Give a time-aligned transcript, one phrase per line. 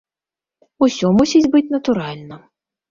[0.87, 2.45] Усё мусіць быць натуральна.